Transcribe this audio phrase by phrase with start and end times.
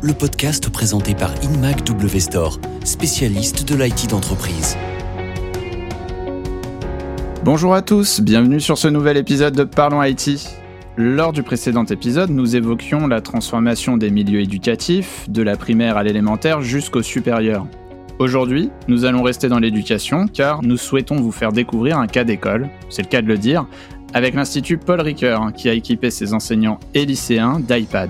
[0.00, 2.20] Le podcast présenté par InMac W
[2.84, 4.78] spécialiste de l'IT d'entreprise.
[7.44, 10.48] Bonjour à tous, bienvenue sur ce nouvel épisode de Parlons IT.
[10.96, 16.02] Lors du précédent épisode, nous évoquions la transformation des milieux éducatifs, de la primaire à
[16.02, 17.66] l'élémentaire jusqu'au supérieur.
[18.18, 22.70] Aujourd'hui, nous allons rester dans l'éducation car nous souhaitons vous faire découvrir un cas d'école,
[22.88, 23.66] c'est le cas de le dire,
[24.14, 28.08] avec l'Institut Paul Ricoeur qui a équipé ses enseignants et lycéens d'iPad.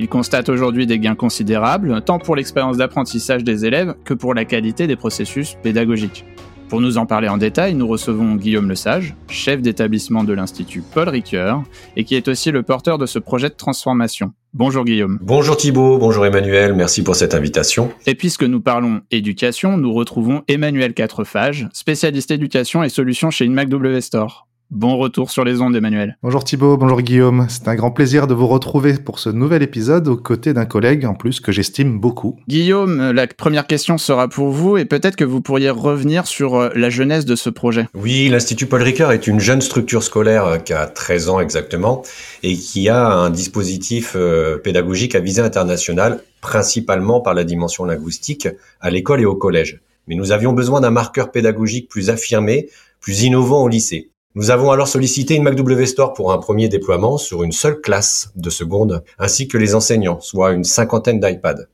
[0.00, 4.44] Il constate aujourd'hui des gains considérables, tant pour l'expérience d'apprentissage des élèves que pour la
[4.44, 6.24] qualité des processus pédagogiques.
[6.68, 11.08] Pour nous en parler en détail, nous recevons Guillaume Lesage, chef d'établissement de l'Institut Paul
[11.08, 11.62] Ricoeur,
[11.94, 14.32] et qui est aussi le porteur de ce projet de transformation.
[14.54, 15.18] Bonjour Guillaume.
[15.22, 17.92] Bonjour Thibault, bonjour Emmanuel, merci pour cette invitation.
[18.06, 23.68] Et puisque nous parlons éducation, nous retrouvons Emmanuel Quatrefage, spécialiste éducation et solutions chez InMac
[23.68, 24.48] W Store.
[24.70, 26.16] Bon retour sur les ondes, Emmanuel.
[26.22, 27.46] Bonjour Thibaut, bonjour Guillaume.
[27.48, 31.04] C'est un grand plaisir de vous retrouver pour ce nouvel épisode aux côtés d'un collègue
[31.04, 32.40] en plus que j'estime beaucoup.
[32.48, 36.70] Guillaume, la première question sera pour vous et peut-être que vous pourriez revenir sur euh,
[36.74, 37.86] la jeunesse de ce projet.
[37.94, 42.02] Oui, l'Institut Paul Ricoeur est une jeune structure scolaire euh, qui a 13 ans exactement
[42.42, 48.48] et qui a un dispositif euh, pédagogique à visée internationale, principalement par la dimension linguistique,
[48.80, 49.80] à l'école et au collège.
[50.08, 52.68] Mais nous avions besoin d'un marqueur pédagogique plus affirmé,
[53.00, 54.10] plus innovant au lycée.
[54.36, 58.32] Nous avons alors sollicité une MacW Store pour un premier déploiement sur une seule classe
[58.34, 61.68] de seconde, ainsi que les enseignants, soit une cinquantaine d'iPads.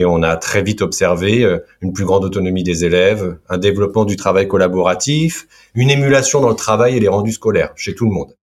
[0.00, 4.04] Et on a très vite observé euh, une plus grande autonomie des élèves, un développement
[4.04, 8.10] du travail collaboratif, une émulation dans le travail et les rendus scolaires chez tout le
[8.10, 8.36] monde.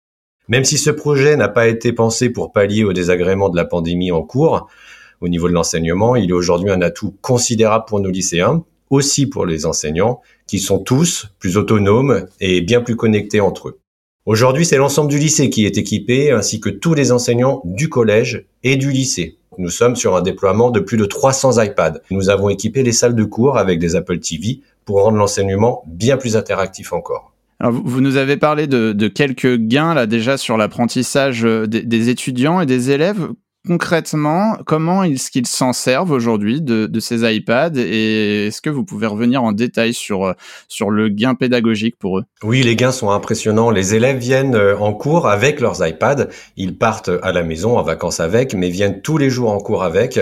[0.47, 4.11] Même si ce projet n'a pas été pensé pour pallier au désagrément de la pandémie
[4.11, 4.69] en cours,
[5.19, 9.47] au niveau de l'enseignement, il est aujourd'hui un atout considérable pour nos lycéens, aussi pour
[9.47, 13.79] les enseignants, qui sont tous plus autonomes et bien plus connectés entre eux.
[14.27, 18.45] Aujourd'hui, c'est l'ensemble du lycée qui est équipé, ainsi que tous les enseignants du collège
[18.63, 19.37] et du lycée.
[19.57, 21.99] Nous sommes sur un déploiement de plus de 300 iPads.
[22.11, 26.17] Nous avons équipé les salles de cours avec des Apple TV pour rendre l'enseignement bien
[26.17, 27.33] plus interactif encore.
[27.63, 32.65] Vous nous avez parlé de, quelques gains là déjà sur l'apprentissage des, des, étudiants et
[32.65, 33.29] des élèves
[33.67, 39.07] concrètement, comment est-ce qu'ils s'en servent aujourd'hui de, ces iPads et est-ce que vous pouvez
[39.07, 40.33] revenir en détail sur, euh,
[40.67, 42.23] sur le gain pédagogique pour eux?
[42.43, 43.71] Oui, les gains sont impressionnants.
[43.71, 46.27] Les élèves viennent euh, en cours avec leurs iPads.
[46.57, 49.83] Ils partent à la maison en vacances avec, mais viennent tous les jours en cours
[49.83, 50.19] avec.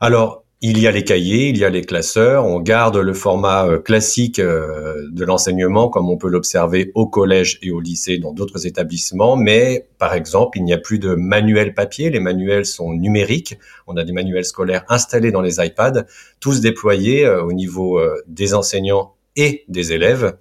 [0.00, 3.66] Alors, il y a les cahiers, il y a les classeurs, on garde le format
[3.66, 8.32] euh, classique euh, de l'enseignement comme on peut l'observer au collège et au lycée dans
[8.32, 12.94] d'autres établissements, mais par exemple, il n'y a plus de manuels papier, les manuels sont
[12.94, 16.06] numériques, on a des manuels scolaires installés dans les iPads,
[16.40, 20.34] tous déployés euh, au niveau des enseignants et des élèves.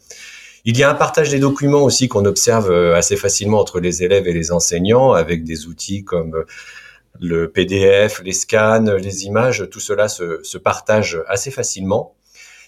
[0.64, 4.26] Il y a un partage des documents aussi qu'on observe assez facilement entre les élèves
[4.26, 6.46] et les enseignants avec des outils comme
[7.20, 12.16] le PDF, les scans, les images, tout cela se, se partage assez facilement.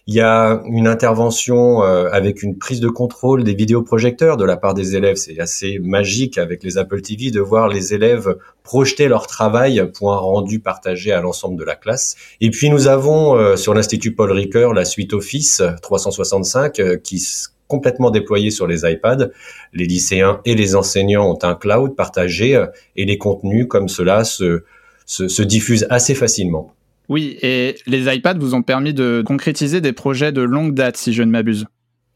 [0.08, 4.56] Il y a une intervention euh, avec une prise de contrôle des vidéoprojecteurs de la
[4.56, 5.16] part des élèves.
[5.16, 10.14] C'est assez magique avec les Apple TV de voir les élèves projeter leur travail pour
[10.14, 12.16] un rendu partagé à l'ensemble de la classe.
[12.40, 17.26] Et puis nous avons euh, sur l'Institut Paul Ricoeur la suite Office 365 euh, qui
[17.68, 19.30] complètement déployé sur les iPads.
[19.74, 24.24] Les lycéens et les enseignants ont un cloud partagé euh, et les contenus comme cela
[24.24, 24.64] se,
[25.06, 26.74] se, diffusent assez facilement.
[27.10, 31.14] Oui, et les iPads vous ont permis de concrétiser des projets de longue date, si
[31.14, 31.66] je ne m'abuse.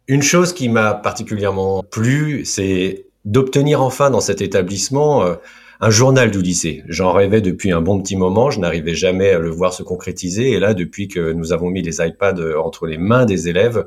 [0.08, 5.36] Une chose qui m'a particulièrement plu, c'est d'obtenir enfin dans cet établissement euh,
[5.82, 6.84] un journal du lycée.
[6.88, 10.52] J'en rêvais depuis un bon petit moment, je n'arrivais jamais à le voir se concrétiser,
[10.52, 13.86] et là, depuis que nous avons mis les iPads euh, entre les mains des élèves,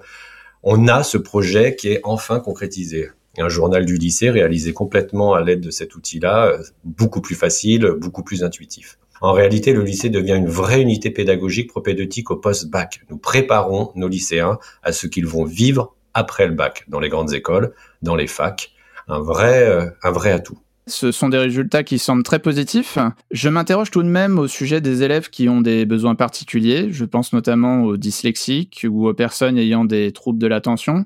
[0.63, 3.11] on a ce projet qui est enfin concrétisé.
[3.39, 7.87] Un journal du lycée réalisé complètement à l'aide de cet outil-là, euh, beaucoup plus facile,
[7.99, 8.99] beaucoup plus intuitif.
[9.21, 13.03] En réalité, le lycée devient une vraie unité pédagogique propédeutique au post-bac.
[13.09, 17.33] Nous préparons nos lycéens à ce qu'ils vont vivre après le bac, dans les grandes
[17.33, 17.73] écoles,
[18.03, 18.73] dans les facs.
[19.09, 20.59] Un vrai, euh, un vrai atout.
[20.89, 22.99] Ce sont des résultats qui semblent très positifs.
[23.31, 26.89] Je m'interroge tout de même au sujet des élèves qui ont des besoins particuliers.
[26.91, 31.05] Je pense notamment aux dyslexiques ou aux personnes ayant des troubles de l'attention.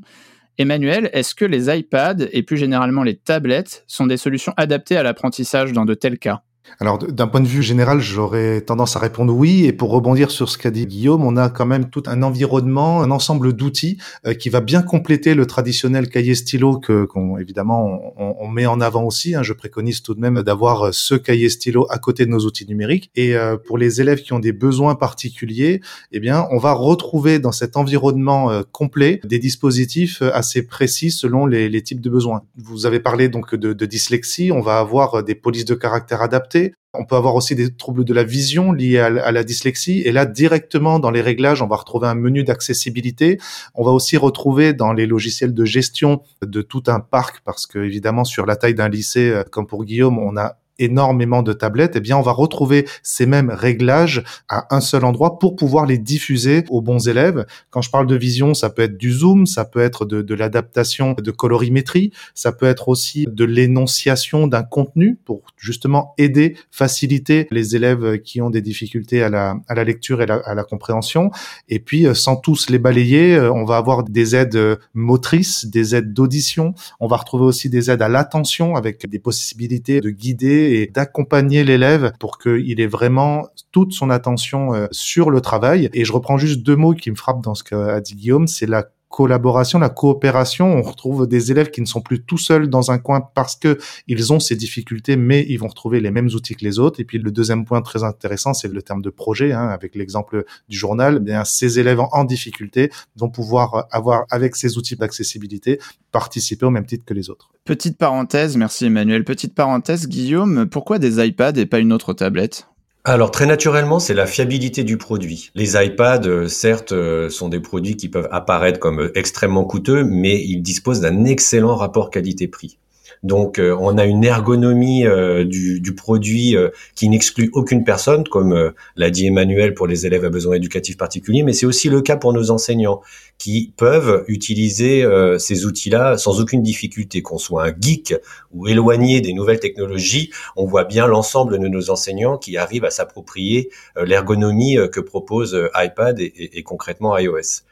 [0.57, 5.03] Emmanuel, est-ce que les iPads et plus généralement les tablettes sont des solutions adaptées à
[5.03, 6.46] l'apprentissage dans de tels cas?
[6.79, 9.65] Alors, d'un point de vue général, j'aurais tendance à répondre oui.
[9.65, 13.03] Et pour rebondir sur ce qu'a dit Guillaume, on a quand même tout un environnement,
[13.03, 18.13] un ensemble d'outils euh, qui va bien compléter le traditionnel cahier stylo que, qu'on, évidemment,
[18.19, 19.35] on, on, met en avant aussi.
[19.35, 19.43] Hein.
[19.43, 23.11] Je préconise tout de même d'avoir ce cahier stylo à côté de nos outils numériques.
[23.17, 25.81] Et euh, pour les élèves qui ont des besoins particuliers,
[26.13, 31.47] eh bien, on va retrouver dans cet environnement euh, complet des dispositifs assez précis selon
[31.47, 32.43] les, les, types de besoins.
[32.57, 34.51] Vous avez parlé donc de, de dyslexie.
[34.53, 36.56] On va avoir des polices de caractère adaptées
[36.99, 40.01] On peut avoir aussi des troubles de la vision liés à, la dyslexie.
[40.01, 43.39] Et là, directement dans les réglages, on va retrouver un menu d'accessibilité.
[43.75, 47.79] On va aussi retrouver dans les logiciels de gestion de tout un parc, parce que
[47.79, 51.97] évidemment, sur la taille d'un lycée, euh, comme pour Guillaume, on a énormément de tablettes,
[51.97, 55.99] eh bien, on va retrouver ces mêmes réglages à un seul endroit pour pouvoir les
[55.99, 57.47] diffuser aux bons élèves.
[57.71, 60.35] Quand je parle de vision, ça peut être du zoom, ça peut être de, de
[60.35, 67.49] l'adaptation de colorimétrie, ça peut être aussi de l'énonciation d'un contenu pour justement aider, faciliter
[67.51, 71.31] les élèves qui ont des difficultés à la, à la lecture et à la compréhension.
[71.69, 75.95] Et puis, euh, sans tous les balayer, euh, on va avoir des aides motrices, des
[75.95, 76.75] aides d'audition.
[77.01, 81.65] On va retrouver aussi des aides à l'attention avec des possibilités de guider et d'accompagner
[81.65, 85.91] l'élève pour qu'il ait vraiment toute son attention euh, sur le travail.
[85.93, 88.67] Et je reprends juste deux mots qui me frappent dans ce qu'a dit Guillaume, c'est
[88.67, 90.75] la collaboration, la coopération.
[90.75, 93.79] On retrouve des élèves qui ne sont plus tout seuls dans un coin parce que
[94.07, 97.01] ils ont ces difficultés, mais ils vont retrouver les mêmes outils que les autres.
[97.01, 100.45] Et puis le deuxième point très intéressant, c'est le terme de projet, hein, avec l'exemple
[100.69, 101.19] du journal.
[101.19, 105.79] Eh bien, ces élèves en, difficulté vont pouvoir avoir, avec ces outils d'accessibilité,
[106.13, 107.51] participer au même titre que les autres.
[107.65, 109.25] Petite parenthèse, merci Emmanuel.
[109.25, 112.67] Petite parenthèse, Guillaume, pourquoi des iPads et pas une autre tablette?
[113.09, 115.53] Alors très naturellement, c'est la fiabilité du produit.
[115.55, 120.03] Les iPads, euh, certes, euh, sont des produits qui peuvent apparaître comme euh, extrêmement coûteux,
[120.03, 122.79] mais ils disposent d'un excellent rapport qualité-prix.
[123.23, 128.25] Donc euh, on a une ergonomie euh, du, du, produit euh, qui n'exclut aucune personne,
[128.25, 132.03] comme l'a dit Emmanuel pour les élèves à besoins éducatifs particuliers, mais c'est aussi le
[132.03, 133.01] cas pour nos enseignants
[133.39, 135.05] qui peuvent utiliser
[135.39, 138.15] ces outils-là sans aucune difficulté, qu'on soit un geek
[138.53, 142.91] ou éloigné des nouvelles technologies, on voit bien l'ensemble de nos enseignants qui arrivent à
[142.91, 147.63] s'approprier l'ergonomie que propose iPad et concrètement iOS.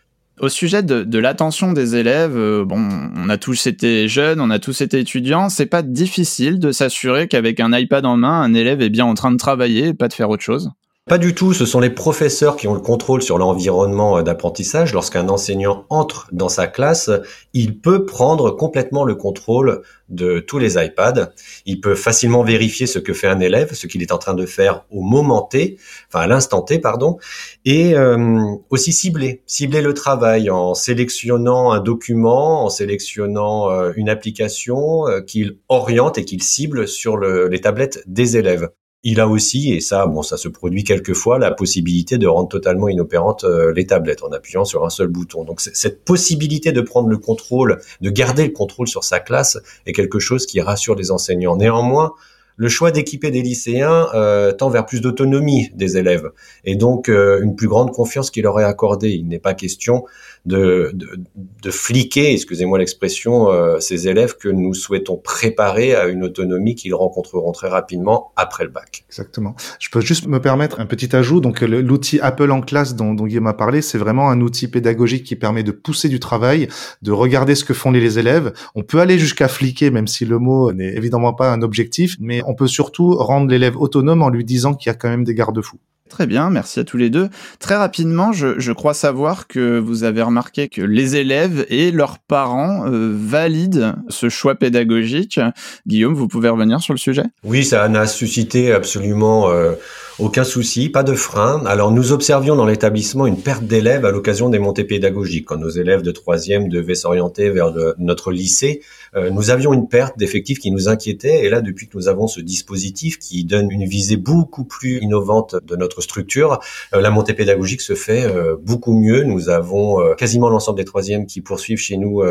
[0.40, 4.58] Au sujet de, l'attention des élèves, euh, bon, on a tous été jeunes, on a
[4.58, 5.48] tous été étudiants.
[5.48, 9.14] C'est pas difficile de s'assurer qu'avec un iPad en main, un élève est bien en
[9.14, 10.72] train de travailler et pas de faire autre chose?
[11.06, 14.94] Pas du tout, ce sont les professeurs qui ont le contrôle sur l'environnement euh, d'apprentissage.
[14.94, 17.10] Lorsqu'un enseignant entre dans sa classe,
[17.52, 21.34] il peut prendre complètement le contrôle de tous les iPads.
[21.66, 24.46] Il peut facilement vérifier ce que fait un élève, ce qu'il est en train de
[24.46, 25.76] faire au moment T,
[26.08, 27.18] enfin à l'instant T, pardon,
[27.66, 28.40] et euh,
[28.70, 35.58] aussi cibler, cibler le travail en sélectionnant un document, en sélectionnant euh, une application qu'il
[35.68, 38.70] oriente et qu'il cible sur les tablettes des élèves
[39.04, 42.88] il a aussi, et ça, bon, ça se produit quelquefois, la possibilité de rendre totalement
[42.88, 45.44] inopérantes euh, les tablettes en appuyant sur un seul bouton.
[45.44, 49.92] Donc cette possibilité de prendre le contrôle, de garder le contrôle sur sa classe est
[49.92, 51.56] quelque chose qui rassure les enseignants.
[51.56, 52.14] Néanmoins,
[52.56, 56.30] le choix d'équiper des lycéens euh, tend vers plus d'autonomie des élèves
[56.64, 59.10] et donc euh, une plus grande confiance qui leur est accordée.
[59.10, 60.04] Il n'est pas question
[60.46, 61.18] de, de,
[61.62, 66.94] de fliquer, excusez-moi l'expression, euh, ces élèves que nous souhaitons préparer à une autonomie qu'ils
[66.94, 69.04] rencontreront très rapidement après le bac.
[69.08, 69.54] Exactement.
[69.80, 71.40] Je peux juste me permettre un petit ajout.
[71.40, 75.24] Donc l'outil Apple en classe dont, dont Guillaume a parlé, c'est vraiment un outil pédagogique
[75.24, 76.68] qui permet de pousser du travail,
[77.02, 78.52] de regarder ce que font les élèves.
[78.74, 82.42] On peut aller jusqu'à fliquer, même si le mot n'est évidemment pas un objectif, mais
[82.46, 85.34] on peut surtout rendre l'élève autonome en lui disant qu'il y a quand même des
[85.34, 85.78] garde-fous.
[86.10, 87.28] Très bien, merci à tous les deux.
[87.58, 92.86] Très rapidement, je, crois savoir que vous avez remarqué que les élèves et leurs parents
[92.86, 95.40] euh, valident ce choix pédagogique.
[95.86, 97.24] Guillaume, vous pouvez revenir sur le sujet?
[97.42, 99.72] Oui, ça n'a suscité absolument euh,
[100.20, 101.64] aucun souci, pas de frein.
[101.66, 105.46] Alors nous observions dans l'établissement une perte d'élèves à l'occasion des montées pédagogiques.
[105.46, 108.80] Quand nos élèves de troisième devaient s'orienter vers notre lycée,
[109.16, 111.44] euh, nous avions une perte d'effectifs qui nous inquiétait.
[111.44, 115.56] Et là, depuis que nous avons ce dispositif qui donne une visée beaucoup plus innovante
[115.64, 116.60] de notre structure,
[116.94, 119.24] euh, la montée pédagogique se fait euh, beaucoup mieux.
[119.24, 122.22] Nous avons quasiment l'ensemble des troisièmes qui poursuivent chez nous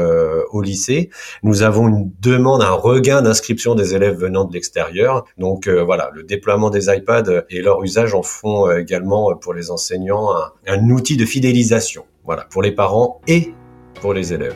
[0.52, 1.10] au lycée.
[1.44, 5.26] Nous avons une demande, un regain d'inscription des élèves venant de l'extérieur.
[5.38, 10.52] Donc voilà, le déploiement des iPads et usage en font également pour les enseignants un,
[10.68, 12.06] un outil de fidélisation.
[12.26, 13.54] Voilà, pour les parents et
[14.02, 14.56] pour les élèves.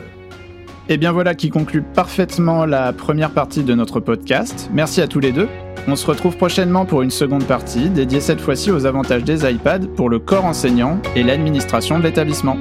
[0.90, 4.70] Et bien voilà qui conclut parfaitement la première partie de notre podcast.
[4.72, 5.48] Merci à tous les deux.
[5.86, 9.88] On se retrouve prochainement pour une seconde partie dédiée cette fois-ci aux avantages des iPads
[9.96, 12.56] pour le corps enseignant et l'administration de l'établissement.